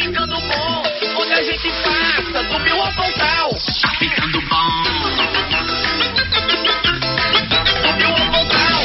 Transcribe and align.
ficando 0.00 0.34
bom. 0.40 0.82
Onde 1.18 1.32
a 1.32 1.42
gente 1.42 1.70
passa, 1.82 2.42
do 2.44 2.58
mil 2.60 2.80
ao 2.80 2.92
pontal. 2.92 3.50
Tá 3.82 3.88
ficando 3.98 4.40
bom. 4.42 4.82
Do 7.82 7.92
mil 7.98 8.08
ao 8.08 8.32
pontal. 8.32 8.80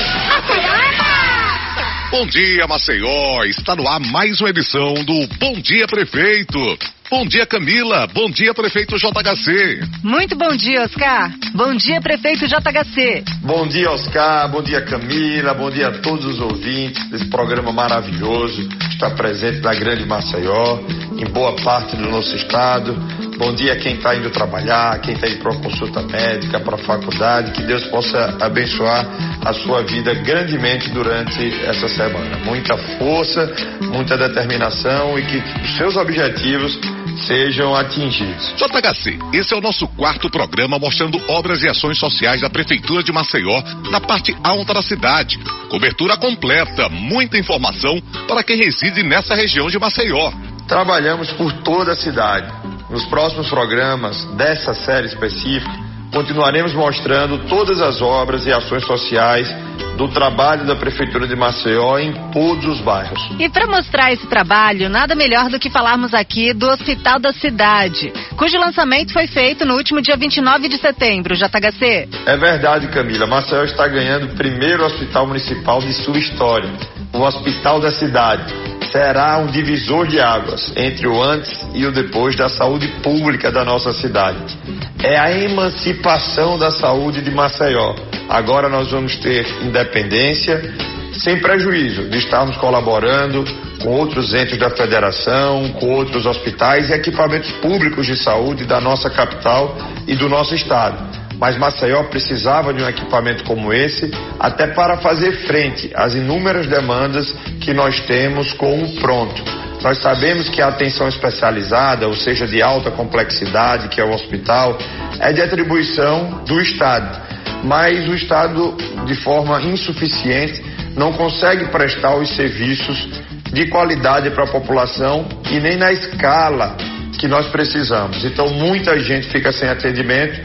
Bom 2.11 2.27
dia, 2.27 2.67
Maceió! 2.67 3.43
Está 3.45 3.75
no 3.75 3.87
ar 3.87 3.99
mais 3.99 4.39
uma 4.39 4.49
edição 4.49 4.93
do 4.93 5.27
Bom 5.37 5.59
Dia 5.59 5.87
Prefeito. 5.87 6.77
Bom 7.09 7.23
dia, 7.23 7.45
Camila. 7.45 8.07
Bom 8.07 8.31
dia, 8.31 8.51
prefeito 8.51 8.97
JHC. 8.97 9.79
Muito 10.03 10.35
bom 10.35 10.55
dia, 10.55 10.81
Oscar. 10.81 11.31
Bom 11.53 11.75
dia, 11.75 12.01
prefeito 12.01 12.47
JHC. 12.47 13.23
Bom 13.41 13.67
dia, 13.67 13.91
Oscar. 13.91 14.49
Bom 14.49 14.63
dia, 14.63 14.81
Camila. 14.81 15.53
Bom 15.53 15.69
dia 15.69 15.89
a 15.89 15.91
todos 15.99 16.25
os 16.25 16.39
ouvintes 16.39 17.07
desse 17.11 17.25
programa 17.25 17.71
maravilhoso 17.71 18.67
que 18.67 18.87
está 18.87 19.11
presente 19.11 19.61
na 19.61 19.75
Grande 19.75 20.03
Maceió, 20.03 20.79
em 21.17 21.25
boa 21.31 21.55
parte 21.57 21.95
do 21.95 22.09
nosso 22.09 22.35
estado. 22.35 22.93
Bom 23.37 23.53
dia 23.53 23.73
a 23.73 23.75
quem 23.75 23.95
está 23.95 24.15
indo 24.15 24.29
trabalhar, 24.29 24.99
quem 25.01 25.13
está 25.13 25.27
indo 25.27 25.39
para 25.39 25.51
uma 25.51 25.61
consulta 25.61 26.01
médica, 26.03 26.59
para 26.59 26.75
a 26.75 26.79
faculdade. 26.79 27.51
Que 27.51 27.63
Deus 27.63 27.83
possa 27.87 28.37
abençoar 28.39 29.05
a 29.43 29.53
sua 29.53 29.83
vida 29.83 30.13
grandemente 30.13 30.89
durante 30.89 31.53
essa 31.65 31.87
semana. 31.89 32.37
Muita 32.45 32.77
força, 32.77 33.53
muita 33.81 34.17
determinação 34.17 35.17
e 35.19 35.25
que 35.25 35.37
os 35.63 35.77
seus 35.77 35.95
objetivos 35.95 36.79
sejam 37.27 37.75
atingidos. 37.75 38.53
JHC, 38.57 39.19
esse 39.33 39.53
é 39.53 39.57
o 39.57 39.61
nosso 39.61 39.87
quarto 39.89 40.29
programa 40.29 40.77
mostrando 40.77 41.21
obras 41.29 41.63
e 41.63 41.67
ações 41.67 41.97
sociais 41.97 42.41
da 42.41 42.49
Prefeitura 42.49 43.03
de 43.03 43.11
Maceió 43.11 43.61
na 43.89 44.01
parte 44.01 44.35
alta 44.43 44.73
da 44.73 44.81
cidade. 44.81 45.39
Cobertura 45.69 46.17
completa, 46.17 46.89
muita 46.89 47.37
informação 47.37 48.01
para 48.27 48.43
quem 48.43 48.57
reside 48.57 49.03
nessa 49.03 49.35
região 49.35 49.69
de 49.69 49.79
Maceió. 49.79 50.31
Trabalhamos 50.67 51.31
por 51.33 51.51
toda 51.61 51.91
a 51.91 51.95
cidade. 51.95 52.51
Nos 52.89 53.05
próximos 53.05 53.47
programas 53.49 54.25
dessa 54.35 54.73
série 54.73 55.07
específica, 55.07 55.71
continuaremos 56.11 56.73
mostrando 56.73 57.37
todas 57.47 57.79
as 57.81 58.01
obras 58.01 58.45
e 58.45 58.51
ações 58.51 58.85
sociais 58.85 59.47
do 59.95 60.07
trabalho 60.09 60.65
da 60.65 60.75
Prefeitura 60.75 61.27
de 61.27 61.35
Maceió 61.35 61.97
em 61.99 62.13
todos 62.31 62.65
os 62.65 62.81
bairros. 62.81 63.19
E 63.39 63.47
para 63.47 63.67
mostrar 63.67 64.11
esse 64.11 64.25
trabalho, 64.27 64.89
nada 64.89 65.15
melhor 65.15 65.49
do 65.49 65.59
que 65.59 65.69
falarmos 65.69 66.13
aqui 66.13 66.53
do 66.53 66.67
Hospital 66.67 67.19
da 67.19 67.31
Cidade, 67.31 68.11
cujo 68.35 68.57
lançamento 68.57 69.13
foi 69.13 69.27
feito 69.27 69.65
no 69.65 69.75
último 69.75 70.01
dia 70.01 70.17
29 70.17 70.67
de 70.67 70.77
setembro, 70.77 71.35
JHC. 71.35 72.09
É 72.25 72.37
verdade, 72.37 72.87
Camila. 72.87 73.27
Maceió 73.27 73.63
está 73.63 73.87
ganhando 73.87 74.25
o 74.25 74.35
primeiro 74.35 74.83
hospital 74.83 75.27
municipal 75.27 75.79
de 75.79 75.93
sua 75.93 76.17
história, 76.17 76.69
o 77.13 77.21
Hospital 77.21 77.79
da 77.79 77.91
Cidade. 77.91 78.74
Será 78.95 79.39
um 79.39 79.47
divisor 79.47 80.07
de 80.07 80.21
águas 80.21 80.71
entre 80.73 81.05
o 81.05 81.21
antes 81.21 81.51
e 81.73 81.85
o 81.85 81.91
depois 81.91 82.33
da 82.33 82.47
saúde 82.47 82.87
pública 83.03 83.51
da 83.51 83.65
nossa 83.65 83.91
cidade. 83.91 84.57
É 85.03 85.19
a 85.19 85.37
emancipação 85.37 86.57
da 86.57 86.71
saúde 86.71 87.21
de 87.21 87.29
Maceió. 87.29 87.93
Agora 88.29 88.69
nós 88.69 88.91
vamos 88.91 89.17
ter 89.17 89.45
independência, 89.61 90.73
sem 91.11 91.41
prejuízo 91.41 92.05
de 92.05 92.19
estarmos 92.19 92.55
colaborando 92.55 93.43
com 93.83 93.89
outros 93.89 94.33
entes 94.33 94.57
da 94.57 94.69
federação, 94.69 95.73
com 95.73 95.91
outros 95.91 96.25
hospitais 96.25 96.89
e 96.89 96.93
equipamentos 96.93 97.51
públicos 97.51 98.05
de 98.05 98.15
saúde 98.15 98.63
da 98.63 98.79
nossa 98.79 99.09
capital 99.09 99.75
e 100.07 100.15
do 100.15 100.29
nosso 100.29 100.55
estado. 100.55 101.24
Mas 101.39 101.57
Maceió 101.57 102.03
precisava 102.03 102.73
de 102.73 102.83
um 102.83 102.87
equipamento 102.87 103.43
como 103.43 103.73
esse, 103.73 104.11
até 104.39 104.67
para 104.67 104.97
fazer 104.97 105.31
frente 105.45 105.91
às 105.93 106.13
inúmeras 106.13 106.67
demandas 106.67 107.33
que 107.61 107.73
nós 107.73 107.99
temos 108.01 108.53
com 108.53 108.81
o 108.81 108.95
pronto. 108.95 109.43
Nós 109.81 110.01
sabemos 110.01 110.49
que 110.49 110.61
a 110.61 110.69
atenção 110.69 111.07
especializada, 111.07 112.07
ou 112.07 112.15
seja, 112.15 112.47
de 112.47 112.61
alta 112.61 112.89
complexidade, 112.89 113.89
que 113.89 114.01
é 114.01 114.03
o 114.03 114.13
hospital, 114.13 114.77
é 115.19 115.31
de 115.31 115.41
atribuição 115.41 116.43
do 116.45 116.59
Estado. 116.59 117.21
Mas 117.63 118.07
o 118.07 118.15
Estado, 118.15 118.75
de 119.05 119.15
forma 119.15 119.61
insuficiente, 119.61 120.63
não 120.95 121.13
consegue 121.13 121.65
prestar 121.65 122.15
os 122.15 122.29
serviços 122.35 123.07
de 123.51 123.67
qualidade 123.67 124.31
para 124.31 124.45
a 124.45 124.47
população 124.47 125.27
e 125.51 125.59
nem 125.59 125.77
na 125.77 125.91
escala 125.91 126.75
que 127.19 127.27
nós 127.27 127.47
precisamos. 127.47 128.23
Então, 128.25 128.47
muita 128.49 128.99
gente 128.99 129.27
fica 129.29 129.51
sem 129.51 129.69
atendimento 129.69 130.41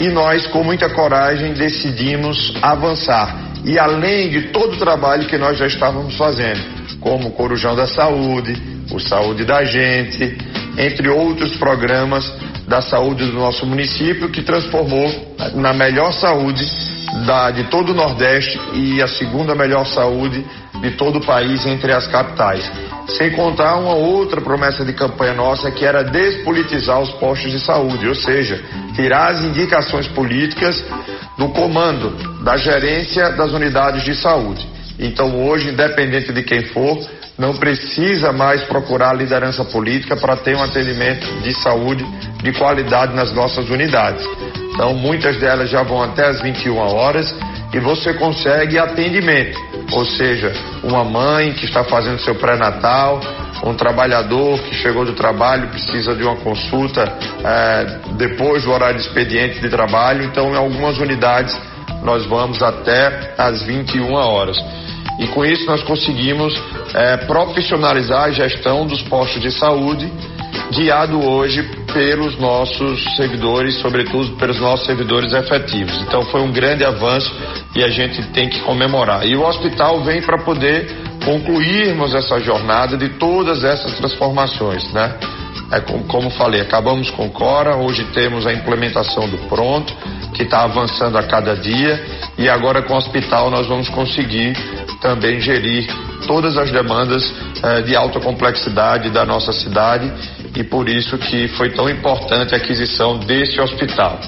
e 0.00 0.08
nós, 0.08 0.46
com 0.48 0.62
muita 0.64 0.88
coragem, 0.90 1.52
decidimos 1.52 2.54
avançar. 2.62 3.52
E 3.64 3.78
além 3.78 4.28
de 4.28 4.42
todo 4.48 4.74
o 4.74 4.78
trabalho 4.78 5.26
que 5.26 5.38
nós 5.38 5.56
já 5.56 5.66
estávamos 5.66 6.16
fazendo, 6.16 6.60
como 7.00 7.28
o 7.28 7.32
Corujão 7.32 7.74
da 7.74 7.86
Saúde, 7.86 8.60
o 8.90 8.98
Saúde 8.98 9.44
da 9.44 9.64
Gente, 9.64 10.36
entre 10.76 11.08
outros 11.08 11.56
programas 11.56 12.30
da 12.66 12.80
saúde 12.80 13.26
do 13.26 13.34
nosso 13.34 13.66
município, 13.66 14.30
que 14.30 14.42
transformou 14.42 15.36
na 15.54 15.72
melhor 15.72 16.12
saúde 16.12 16.64
da, 17.26 17.50
de 17.50 17.64
todo 17.64 17.90
o 17.90 17.94
Nordeste 17.94 18.58
e 18.72 19.00
a 19.02 19.06
segunda 19.06 19.54
melhor 19.54 19.86
saúde 19.86 20.44
de 20.80 20.90
todo 20.92 21.18
o 21.18 21.24
país 21.24 21.64
entre 21.66 21.92
as 21.92 22.06
capitais. 22.06 22.70
Sem 23.08 23.30
contar 23.32 23.76
uma 23.76 23.94
outra 23.94 24.40
promessa 24.40 24.84
de 24.84 24.92
campanha 24.92 25.34
nossa 25.34 25.70
que 25.70 25.84
era 25.84 26.02
despolitizar 26.02 27.00
os 27.00 27.10
postos 27.12 27.52
de 27.52 27.60
saúde, 27.60 28.08
ou 28.08 28.14
seja, 28.14 28.62
tirar 28.94 29.32
as 29.32 29.42
indicações 29.42 30.08
políticas 30.08 30.82
do 31.36 31.48
comando, 31.50 32.42
da 32.42 32.56
gerência 32.56 33.30
das 33.30 33.52
unidades 33.52 34.02
de 34.04 34.14
saúde. 34.14 34.66
Então 34.98 35.46
hoje, 35.46 35.68
independente 35.68 36.32
de 36.32 36.42
quem 36.42 36.62
for, 36.66 36.98
não 37.38 37.56
precisa 37.56 38.32
mais 38.32 38.62
procurar 38.62 39.12
liderança 39.14 39.64
política 39.64 40.16
para 40.16 40.36
ter 40.36 40.56
um 40.56 40.62
atendimento 40.62 41.26
de 41.42 41.52
saúde 41.54 42.04
de 42.42 42.52
qualidade 42.52 43.14
nas 43.14 43.32
nossas 43.32 43.68
unidades. 43.68 44.24
Então, 44.72 44.94
muitas 44.94 45.36
delas 45.38 45.70
já 45.70 45.82
vão 45.82 46.02
até 46.02 46.26
as 46.26 46.40
21 46.40 46.76
horas 46.76 47.34
e 47.72 47.80
você 47.80 48.14
consegue 48.14 48.78
atendimento, 48.78 49.58
ou 49.92 50.04
seja, 50.04 50.52
uma 50.82 51.04
mãe 51.04 51.52
que 51.52 51.64
está 51.64 51.84
fazendo 51.84 52.18
seu 52.20 52.34
pré-natal, 52.34 53.20
um 53.64 53.74
trabalhador 53.74 54.58
que 54.60 54.74
chegou 54.74 55.04
do 55.04 55.12
trabalho 55.12 55.68
precisa 55.68 56.14
de 56.14 56.22
uma 56.22 56.36
consulta 56.36 57.02
é, 57.44 57.98
depois 58.16 58.64
do 58.64 58.70
horário 58.70 58.98
de 58.98 59.06
expediente 59.06 59.60
de 59.60 59.68
trabalho. 59.68 60.24
Então, 60.24 60.52
em 60.52 60.56
algumas 60.56 60.98
unidades 60.98 61.56
nós 62.02 62.26
vamos 62.26 62.62
até 62.62 63.34
as 63.38 63.62
21 63.62 64.12
horas. 64.12 64.56
E 65.18 65.26
com 65.28 65.44
isso 65.44 65.64
nós 65.66 65.82
conseguimos 65.82 66.54
é, 66.92 67.16
profissionalizar 67.18 68.24
a 68.24 68.30
gestão 68.30 68.86
dos 68.86 69.00
postos 69.02 69.40
de 69.40 69.50
saúde, 69.50 70.12
guiado 70.72 71.24
hoje 71.24 71.62
pelos 71.92 72.38
nossos 72.38 73.16
servidores, 73.16 73.76
sobretudo 73.76 74.36
pelos 74.36 74.58
nossos 74.60 74.84
servidores 74.84 75.32
efetivos. 75.32 75.94
Então 76.02 76.22
foi 76.26 76.40
um 76.40 76.50
grande 76.50 76.84
avanço 76.84 77.32
e 77.74 77.82
a 77.82 77.88
gente 77.88 78.22
tem 78.28 78.48
que 78.48 78.60
comemorar. 78.60 79.26
E 79.26 79.36
o 79.36 79.44
hospital 79.46 80.02
vem 80.02 80.22
para 80.22 80.38
poder 80.38 80.86
concluirmos 81.24 82.14
essa 82.14 82.38
jornada 82.38 82.96
de 82.96 83.08
todas 83.10 83.64
essas 83.64 83.94
transformações, 83.94 84.92
né? 84.92 85.14
É, 85.72 85.80
como, 85.80 86.04
como 86.04 86.30
falei, 86.30 86.60
acabamos 86.60 87.10
com 87.10 87.28
Cora, 87.30 87.76
hoje 87.76 88.04
temos 88.12 88.46
a 88.46 88.52
implementação 88.52 89.28
do 89.28 89.38
Pronto, 89.48 89.92
que 90.34 90.42
está 90.42 90.62
avançando 90.62 91.16
a 91.16 91.22
cada 91.22 91.56
dia, 91.56 92.04
e 92.36 92.48
agora 92.48 92.82
com 92.82 92.94
o 92.94 92.96
hospital 92.96 93.50
nós 93.50 93.66
vamos 93.66 93.88
conseguir 93.88 94.54
também 95.00 95.40
gerir 95.40 95.86
todas 96.26 96.56
as 96.56 96.70
demandas 96.70 97.32
eh, 97.62 97.82
de 97.82 97.96
alta 97.96 98.20
complexidade 98.20 99.10
da 99.10 99.24
nossa 99.24 99.52
cidade 99.52 100.12
e 100.56 100.62
por 100.62 100.88
isso 100.88 101.18
que 101.18 101.48
foi 101.48 101.70
tão 101.70 101.88
importante 101.88 102.54
a 102.54 102.58
aquisição 102.58 103.18
desse 103.18 103.60
hospital. 103.60 104.20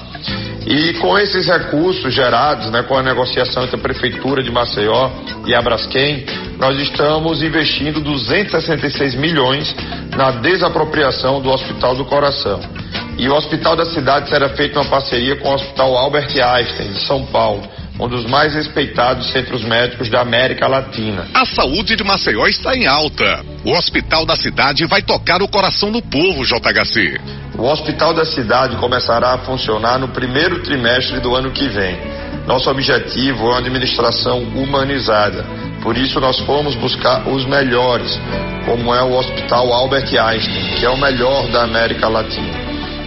E 0.65 0.93
com 0.95 1.17
esses 1.17 1.47
recursos 1.47 2.13
gerados, 2.13 2.69
né, 2.69 2.83
com 2.83 2.97
a 2.97 3.01
negociação 3.01 3.63
entre 3.63 3.77
a 3.77 3.79
Prefeitura 3.79 4.43
de 4.43 4.51
Maceió 4.51 5.09
e 5.45 5.55
a 5.55 5.61
Braskem, 5.61 6.25
nós 6.57 6.77
estamos 6.77 7.41
investindo 7.41 8.01
266 8.01 9.15
milhões 9.15 9.73
na 10.17 10.31
desapropriação 10.31 11.41
do 11.41 11.49
Hospital 11.49 11.95
do 11.95 12.03
Coração. 12.03 12.59
E 13.17 13.29
o 13.29 13.33
Hospital 13.33 13.77
da 13.77 13.85
Cidade 13.85 14.29
será 14.29 14.49
feito 14.49 14.77
uma 14.77 14.89
parceria 14.89 15.37
com 15.37 15.49
o 15.49 15.53
Hospital 15.53 15.97
Albert 15.97 16.29
Einstein, 16.35 16.91
de 16.91 17.01
São 17.01 17.25
Paulo 17.27 17.76
um 17.99 18.07
dos 18.07 18.25
mais 18.25 18.53
respeitados 18.53 19.31
centros 19.31 19.63
médicos 19.63 20.09
da 20.09 20.21
América 20.21 20.67
Latina. 20.67 21.27
A 21.33 21.45
saúde 21.45 21.95
de 21.95 22.03
Maceió 22.03 22.45
está 22.47 22.75
em 22.75 22.85
alta. 22.85 23.43
O 23.65 23.71
Hospital 23.71 24.25
da 24.25 24.35
Cidade 24.35 24.85
vai 24.85 25.01
tocar 25.01 25.41
o 25.41 25.47
coração 25.47 25.91
do 25.91 26.01
povo, 26.01 26.45
JHC. 26.45 27.19
O 27.57 27.63
Hospital 27.63 28.13
da 28.13 28.23
Cidade 28.23 28.75
começará 28.77 29.33
a 29.33 29.37
funcionar 29.39 29.97
no 29.97 30.09
primeiro 30.09 30.61
trimestre 30.61 31.19
do 31.19 31.35
ano 31.35 31.51
que 31.51 31.67
vem. 31.67 31.97
Nosso 32.45 32.69
objetivo 32.69 33.47
é 33.47 33.49
uma 33.49 33.57
administração 33.57 34.39
humanizada. 34.55 35.43
Por 35.81 35.97
isso, 35.97 36.19
nós 36.19 36.39
fomos 36.41 36.75
buscar 36.75 37.27
os 37.27 37.45
melhores, 37.45 38.19
como 38.65 38.93
é 38.93 39.01
o 39.01 39.17
Hospital 39.17 39.73
Albert 39.73 40.07
Einstein, 40.13 40.75
que 40.75 40.85
é 40.85 40.89
o 40.89 40.97
melhor 40.97 41.47
da 41.47 41.63
América 41.63 42.07
Latina. 42.07 42.56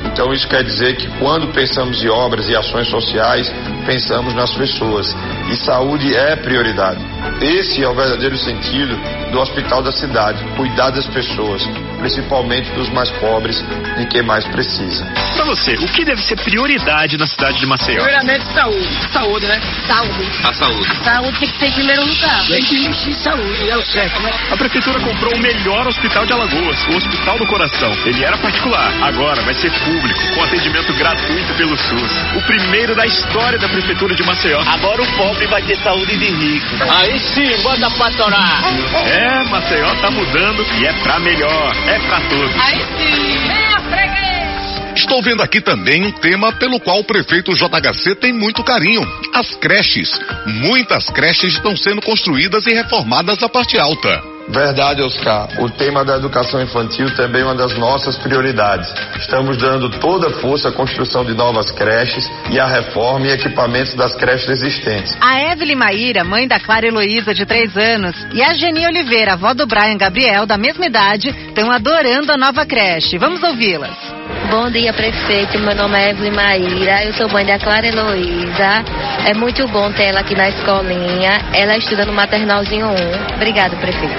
Então 0.05 0.33
isso 0.33 0.49
quer 0.49 0.65
dizer 0.65 0.97
que 0.97 1.09
quando 1.19 1.49
pensamos 1.49 2.03
em 2.03 2.09
obras 2.09 2.49
e 2.49 2.57
ações 2.57 2.89
sociais, 2.89 3.53
pensamos 3.87 4.35
nas 4.35 4.53
pessoas. 4.53 5.15
E 5.51 5.57
saúde 5.57 6.15
é 6.15 6.37
prioridade. 6.37 7.01
Esse 7.41 7.83
é 7.83 7.89
o 7.89 7.95
verdadeiro 7.95 8.37
sentido 8.39 8.97
do 9.33 9.41
hospital 9.41 9.83
da 9.83 9.91
cidade, 9.91 10.45
cuidar 10.57 10.91
das 10.91 11.07
pessoas, 11.09 11.63
principalmente 11.99 12.71
dos 12.73 12.89
mais 12.91 13.11
pobres 13.13 13.65
e 13.99 14.07
quem 14.07 14.23
mais 14.23 14.45
precisa. 14.47 15.05
Para 15.35 15.45
você, 15.45 15.75
o 15.75 15.89
que 15.89 16.05
deve 16.05 16.23
ser 16.23 16.37
prioridade 16.37 17.17
na 17.17 17.27
cidade 17.27 17.59
de 17.59 17.67
Maceió? 17.67 18.03
Primeiramente, 18.03 18.45
saúde. 18.53 19.13
Saúde, 19.13 19.47
né? 19.47 19.61
Saúde. 19.87 20.31
A 20.45 20.53
saúde. 20.53 21.05
Saúde 21.05 21.39
tem 21.41 21.49
que 21.49 21.59
ser 21.59 21.67
em 21.67 21.73
primeiro 21.73 22.05
lugar. 22.05 22.47
Tem 22.47 22.65
que 22.65 22.77
investir 22.77 23.11
em 23.11 23.15
saúde, 23.15 23.71
é 23.71 23.77
o 23.77 23.83
certo, 23.83 24.23
né? 24.23 24.31
A 24.53 24.57
prefeitura 24.57 25.01
comprou 25.01 25.35
o 25.35 25.39
melhor 25.39 25.87
hospital 25.87 26.27
de 26.27 26.33
Alagoas, 26.33 26.79
o 26.89 26.97
Hospital 26.97 27.39
do 27.39 27.47
Coração. 27.47 27.93
Ele 28.05 28.25
era 28.25 28.39
particular, 28.39 28.93
agora 29.03 29.43
vai 29.43 29.55
ser 29.55 29.71
público, 29.85 30.21
com 30.35 30.45
atendimento 30.45 30.93
gratuito 30.95 31.55
pelo 31.55 31.77
SUS. 31.77 32.13
O 32.37 32.43
primeiro 32.47 32.95
da 32.95 33.07
história 33.07 33.59
da 33.59 33.69
prefeitura 33.69 34.15
de 34.15 34.23
Maceió. 34.23 34.61
Agora 34.67 35.03
o 35.03 35.17
pobre 35.41 35.47
vai 35.47 35.63
ter 35.63 35.77
saúde 35.79 36.17
de 36.17 36.27
rico. 36.27 36.67
Aí 36.89 37.19
sim, 37.19 37.63
bota 37.63 37.91
pra 37.91 38.11
torar. 38.11 38.63
É, 39.07 39.45
Maceió 39.45 39.95
tá 39.97 40.11
mudando 40.11 40.67
e 40.79 40.87
é 40.87 40.93
pra 41.03 41.19
melhor, 41.19 41.73
é 41.87 41.99
pra 42.01 42.21
todos. 42.29 42.55
Aí 42.61 42.79
sim. 42.99 43.39
Venha, 43.47 43.81
freguês. 43.89 44.97
Estou 44.97 45.23
vendo 45.23 45.43
aqui 45.43 45.61
também 45.61 46.05
um 46.05 46.13
tema 46.13 46.53
pelo 46.53 46.81
qual 46.81 47.01
o 47.01 47.05
prefeito 47.05 47.55
JHC 47.55 48.15
tem 48.17 48.33
muito 48.33 48.63
carinho: 48.63 49.03
as 49.35 49.55
creches. 49.57 50.11
Muitas 50.47 51.09
creches 51.11 51.55
estão 51.55 51.77
sendo 51.77 52.03
construídas 52.03 52.67
e 52.67 52.75
reformadas 52.75 53.39
na 53.39 53.49
parte 53.49 53.79
alta. 53.79 54.30
Verdade, 54.51 55.01
Oscar. 55.03 55.49
O 55.61 55.71
tema 55.71 56.05
da 56.05 56.17
educação 56.17 56.61
infantil 56.61 57.15
também 57.15 57.43
é 57.43 57.45
uma 57.45 57.55
das 57.55 57.77
nossas 57.79 58.19
prioridades. 58.19 58.93
Estamos 59.17 59.57
dando 59.57 59.89
toda 60.01 60.27
a 60.27 60.31
força 60.41 60.69
à 60.69 60.73
construção 60.73 61.25
de 61.25 61.35
novas 61.35 61.71
creches 61.71 62.29
e 62.51 62.59
à 62.59 62.67
reforma 62.67 63.29
e 63.29 63.31
equipamentos 63.31 63.95
das 63.95 64.15
creches 64.17 64.49
existentes. 64.49 65.17
A 65.21 65.53
Evelyn 65.53 65.77
Maíra, 65.77 66.25
mãe 66.25 66.49
da 66.49 66.59
Clara 66.59 66.87
Heloísa, 66.87 67.33
de 67.33 67.47
3 67.47 67.77
anos, 67.77 68.17
e 68.35 68.43
a 68.43 68.53
Geni 68.55 68.87
Oliveira, 68.87 69.35
avó 69.35 69.55
do 69.55 69.67
Brian 69.67 69.97
Gabriel, 69.97 70.47
da 70.47 70.59
mesma 70.59 70.85
idade, 70.85 71.29
estão 71.29 71.71
adorando 71.71 72.33
a 72.33 72.37
nova 72.37 72.67
creche. 72.67 73.19
Vamos 73.19 73.43
ouvi-las. 73.43 74.10
Bom 74.51 74.69
dia, 74.69 74.93
prefeito. 74.93 75.61
Meu 75.61 75.77
nome 75.77 75.97
é 75.97 76.11
Evelyn 76.11 76.33
Maíra. 76.33 77.05
Eu 77.05 77.13
sou 77.13 77.29
mãe 77.29 77.47
da 77.47 77.57
Clara 77.57 77.87
Heloísa. 77.87 78.85
É 79.25 79.33
muito 79.33 79.65
bom 79.69 79.93
ter 79.93 80.07
ela 80.07 80.21
aqui 80.21 80.35
na 80.35 80.49
escolinha. 80.49 81.41
Ela 81.55 81.77
estuda 81.77 82.05
no 82.05 82.13
Maternalzinho 82.13 82.87
1. 82.87 83.35
Obrigado, 83.37 83.77
prefeito. 83.77 84.13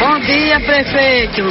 Bom 0.00 0.18
dia, 0.18 0.58
prefeito. 0.58 1.42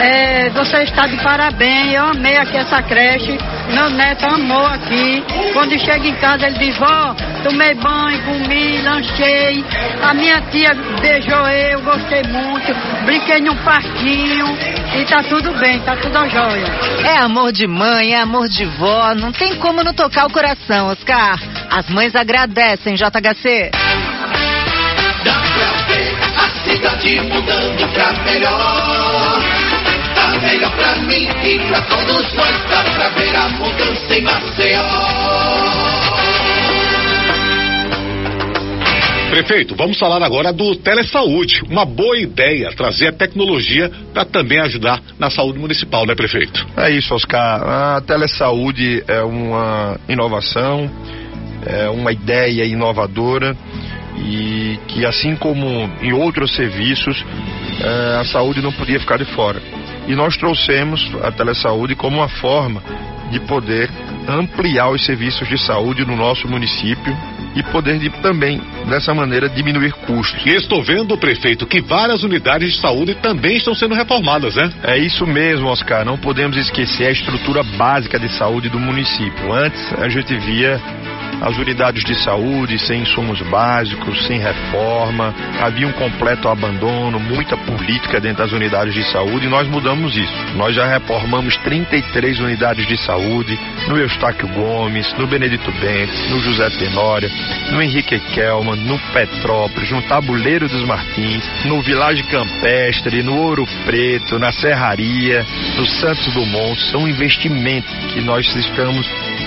É, 0.00 0.48
você 0.50 0.84
está 0.84 1.08
de 1.08 1.16
parabéns. 1.16 1.92
Eu 1.92 2.04
amei 2.04 2.36
aqui 2.36 2.56
essa 2.56 2.80
creche. 2.82 3.36
Meu 3.72 3.90
neto 3.90 4.26
amou 4.26 4.66
aqui. 4.66 5.24
Quando 5.52 5.76
chega 5.76 6.06
em 6.06 6.14
casa, 6.14 6.46
ele 6.46 6.58
diz: 6.58 6.78
Vó, 6.78 7.16
tomei 7.42 7.74
banho, 7.74 8.22
comi, 8.22 8.80
lanchei. 8.82 9.64
A 10.02 10.14
minha 10.14 10.40
tia 10.52 10.72
beijou 11.00 11.48
eu, 11.48 11.80
gostei 11.80 12.22
muito. 12.28 12.72
Brinquei 13.06 13.40
num 13.40 13.56
parquinho. 13.58 14.46
E 14.96 15.04
tá 15.04 15.22
tudo 15.22 15.52
bem, 15.58 15.78
tá 15.80 15.96
tudo 15.96 16.18
a 16.18 16.28
jóia. 16.28 16.66
É 17.04 17.18
amor 17.18 17.52
de 17.52 17.66
mãe, 17.66 18.14
é 18.14 18.20
amor 18.20 18.48
de 18.48 18.64
vó, 18.64 19.14
não 19.14 19.30
tem 19.30 19.54
como 19.56 19.84
não 19.84 19.94
tocar 19.94 20.26
o 20.26 20.32
coração, 20.32 20.88
Oscar. 20.88 21.38
As 21.70 21.88
mães 21.88 22.14
agradecem, 22.16 22.96
JHC. 22.96 23.70
Dá 25.24 25.32
pra 25.32 25.70
ver 25.88 26.16
a 26.36 26.48
cidade 26.64 27.20
mudando 27.20 27.92
pra 27.92 28.12
melhor. 28.24 29.42
Tá 30.14 30.28
melhor 30.40 30.72
pra 30.72 30.96
mim 30.96 31.28
e 31.44 31.58
pra 31.68 31.80
todos 31.82 32.32
nós. 32.34 32.68
Dá 32.68 32.82
pra 32.82 33.08
ver 33.10 33.36
a 33.36 33.48
mudança 33.50 34.14
em 34.14 34.22
Maceió. 34.22 36.05
Prefeito, 39.30 39.74
vamos 39.74 39.98
falar 39.98 40.22
agora 40.22 40.52
do 40.52 40.76
telesaúde. 40.76 41.60
Uma 41.68 41.84
boa 41.84 42.16
ideia 42.16 42.70
trazer 42.74 43.08
a 43.08 43.12
tecnologia 43.12 43.90
para 44.14 44.24
também 44.24 44.60
ajudar 44.60 45.02
na 45.18 45.28
saúde 45.30 45.58
municipal, 45.58 46.06
né, 46.06 46.14
prefeito? 46.14 46.66
É 46.76 46.90
isso, 46.90 47.14
Oscar. 47.14 47.62
A 47.62 48.00
telesaúde 48.00 49.02
é 49.06 49.22
uma 49.22 49.98
inovação, 50.08 50.90
é 51.66 51.88
uma 51.90 52.12
ideia 52.12 52.64
inovadora 52.64 53.56
e 54.24 54.78
que, 54.88 55.04
assim 55.04 55.34
como 55.36 55.68
em 56.00 56.12
outros 56.12 56.54
serviços, 56.54 57.22
eh, 57.82 58.18
a 58.20 58.24
saúde 58.24 58.62
não 58.62 58.72
podia 58.72 59.00
ficar 59.00 59.18
de 59.18 59.26
fora. 59.34 59.60
E 60.06 60.14
nós 60.14 60.36
trouxemos 60.36 61.00
a 61.22 61.32
telesaúde 61.32 61.94
como 61.94 62.18
uma 62.18 62.28
forma 62.28 62.82
de 63.30 63.40
poder 63.40 63.90
ampliar 64.28 64.90
os 64.90 65.04
serviços 65.04 65.48
de 65.48 65.58
saúde 65.58 66.04
no 66.04 66.16
nosso 66.16 66.48
município 66.48 67.16
e 67.56 67.62
poder 67.62 67.98
de, 67.98 68.10
também, 68.20 68.60
dessa 68.86 69.14
maneira, 69.14 69.48
diminuir 69.48 69.92
custos. 70.06 70.44
E 70.44 70.50
estou 70.50 70.82
vendo, 70.82 71.16
prefeito, 71.16 71.66
que 71.66 71.80
várias 71.80 72.22
unidades 72.22 72.74
de 72.74 72.80
saúde 72.80 73.14
também 73.14 73.56
estão 73.56 73.74
sendo 73.74 73.94
reformadas, 73.94 74.54
né? 74.54 74.70
É 74.84 74.98
isso 74.98 75.26
mesmo, 75.26 75.66
Oscar. 75.68 76.04
Não 76.04 76.18
podemos 76.18 76.56
esquecer 76.56 77.06
a 77.06 77.10
estrutura 77.10 77.62
básica 77.62 78.18
de 78.18 78.28
saúde 78.28 78.68
do 78.68 78.78
município. 78.78 79.52
Antes, 79.52 79.82
a 79.98 80.08
gente 80.08 80.36
via 80.36 80.78
as 81.40 81.56
unidades 81.58 82.04
de 82.04 82.14
saúde 82.14 82.78
sem 82.78 83.02
insumos 83.02 83.40
básicos, 83.42 84.26
sem 84.26 84.38
reforma, 84.38 85.34
havia 85.60 85.86
um 85.86 85.92
completo 85.92 86.48
abandono, 86.48 87.18
muita 87.18 87.56
política 87.56 88.20
dentro 88.20 88.44
das 88.44 88.52
unidades 88.52 88.94
de 88.94 89.04
saúde 89.10 89.46
e 89.46 89.48
nós 89.48 89.68
mudamos 89.68 90.16
isso. 90.16 90.34
Nós 90.54 90.74
já 90.74 90.86
reformamos 90.86 91.56
33 91.58 92.40
unidades 92.40 92.86
de 92.86 92.96
saúde 92.96 93.58
no 93.88 93.98
Eustáquio 93.98 94.48
Gomes, 94.48 95.12
no 95.18 95.26
Benedito 95.26 95.70
Bentes, 95.72 96.30
no 96.30 96.40
José 96.40 96.68
Tenória, 96.78 97.30
no 97.70 97.82
Henrique 97.82 98.18
Kelman, 98.18 98.76
no 98.76 98.98
Petrópolis, 99.12 99.90
no 99.90 100.02
Tabuleiro 100.02 100.68
dos 100.68 100.84
Martins, 100.84 101.44
no 101.64 101.80
Village 101.82 102.22
Campestre, 102.24 103.22
no 103.22 103.36
Ouro 103.36 103.66
Preto, 103.84 104.38
na 104.38 104.52
Serraria, 104.52 105.44
no 105.76 105.86
Santos 105.86 106.32
Dumont. 106.32 106.80
São 106.90 107.08
investimentos 107.08 107.92
que 108.12 108.20
nós 108.20 108.46
estamos 108.54 109.06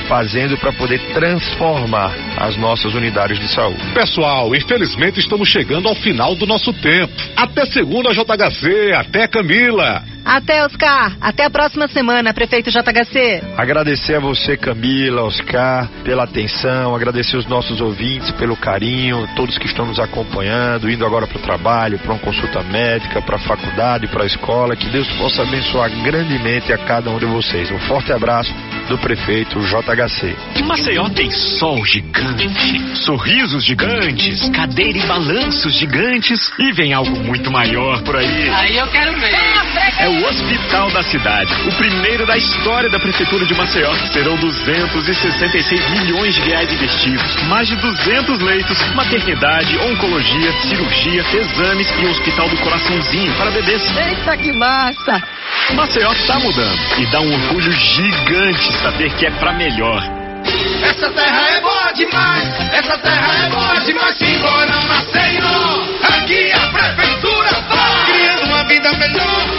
fazendo 0.10 0.58
para 0.58 0.74
poder 0.74 1.00
transformar 1.14 2.12
as 2.38 2.58
nossas 2.58 2.96
unidades 2.96 3.40
de 3.40 3.48
saúde. 3.48 3.94
Pessoal, 3.94 4.54
infelizmente 4.56 5.20
estamos 5.20 5.48
chegando 5.48 5.88
ao 5.88 5.96
final 5.96 6.36
do 6.36 6.48
nosso 6.48 6.74
tempo. 6.74 7.14
Até 7.36 7.66
segunda, 7.68 8.12
JHC. 8.12 8.92
Até 8.96 9.28
Camila. 9.28 10.04
Até, 10.30 10.64
Oscar. 10.64 11.18
Até 11.20 11.46
a 11.46 11.50
próxima 11.50 11.88
semana, 11.88 12.32
prefeito 12.36 12.70
JHC. 12.70 13.42
Agradecer 13.58 14.14
a 14.14 14.20
você, 14.20 14.56
Camila, 14.56 15.24
Oscar, 15.24 15.90
pela 16.04 16.24
atenção, 16.24 16.96
agradecer 16.96 17.36
os 17.36 17.48
nossos 17.48 17.82
ouvintes 17.82 18.30
pelo 18.34 18.56
carinho, 18.56 19.28
todos 19.36 19.58
que 19.58 19.66
estão 19.66 19.88
nos 19.88 20.00
acompanhando, 20.00 20.88
indo 20.88 21.04
agora 21.04 21.26
para 21.26 21.40
o 21.40 21.42
trabalho, 21.42 21.98
para 21.98 22.12
uma 22.12 22.20
consulta 22.20 22.62
médica, 22.62 23.24
para 23.24 23.38
a 23.38 23.40
faculdade, 23.40 24.06
para 24.06 24.22
a 24.22 24.28
escola. 24.28 24.76
Que 24.76 24.88
Deus 24.90 25.08
possa 25.18 25.42
abençoar 25.42 25.90
grandemente 26.04 26.72
a 26.72 26.78
cada 26.78 27.10
um 27.10 27.18
de 27.18 27.26
vocês. 27.26 27.72
Um 27.72 27.80
forte 27.80 28.14
abraço 28.14 28.54
do 28.88 29.00
prefeito 29.00 29.60
JHC. 29.60 30.36
Em 30.56 30.64
Maceió 30.64 31.10
tem 31.10 31.32
sol 31.32 31.84
gigante, 31.84 32.96
sorrisos 32.98 33.66
gigantes, 33.66 34.48
cadeira 34.50 35.00
e 35.00 35.08
balanços 35.08 35.74
gigantes 35.74 36.52
e 36.60 36.72
vem 36.72 36.94
algo 36.94 37.18
muito 37.20 37.50
maior 37.50 38.04
por 38.04 38.16
aí. 38.16 38.48
Aí 38.50 38.78
eu 38.78 38.88
quero 38.90 39.20
ver. 39.20 39.34
É 39.98 40.08
o 40.08 40.19
Hospital 40.26 40.92
da 40.92 41.02
Cidade, 41.04 41.54
o 41.68 41.76
primeiro 41.76 42.26
da 42.26 42.38
história 42.38 42.90
da 42.90 43.00
Prefeitura 43.00 43.46
de 43.46 43.54
Maceió. 43.54 43.94
Serão 44.12 44.36
266 44.38 45.90
milhões 45.92 46.36
de 46.36 46.42
reais 46.42 46.72
investidos, 46.72 47.36
mais 47.48 47.68
de 47.68 47.76
200 47.78 48.40
leitos, 48.40 48.78
maternidade, 48.96 49.78
oncologia, 49.78 50.52
cirurgia, 50.62 51.26
exames 51.34 51.88
e 52.00 52.06
hospital 52.06 52.50
do 52.50 52.58
coraçãozinho 52.58 53.34
para 53.36 53.52
bebês. 53.52 53.82
Eita, 53.98 54.38
que 54.38 54.52
massa! 54.54 55.22
Maceió 55.74 56.14
tá 56.28 56.40
mudando 56.40 56.80
e 56.98 57.06
dá 57.12 57.22
um 57.22 57.34
orgulho 57.34 57.72
gigante 57.72 58.74
saber 58.82 59.14
que 59.16 59.26
é 59.26 59.32
pra 59.32 59.54
melhor. 59.54 60.02
Essa 60.82 61.10
terra 61.12 61.50
é 61.50 61.62
boa 61.62 61.92
demais, 61.92 62.50
essa 62.74 62.98
terra 62.98 63.46
é 63.46 63.50
boa 63.50 63.80
demais. 63.82 64.18
Simbora, 64.18 64.82
Maceió, 64.88 65.84
aqui 66.02 66.52
a 66.52 66.68
prefeitura 66.68 67.52
vai. 67.70 68.06
Criando 68.06 68.46
uma 68.46 68.64
vida 68.64 68.94
melhor, 68.94 69.59